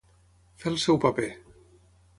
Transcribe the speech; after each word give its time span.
Fer 0.63 0.71
el 0.71 0.79
seu 0.85 0.99
paper. 1.07 1.31